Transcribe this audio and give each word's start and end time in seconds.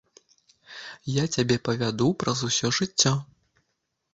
Я 1.15 1.25
цябе 1.35 1.57
павяду 1.69 2.07
праз 2.25 2.39
усё 2.49 2.67
жыццё. 2.79 3.13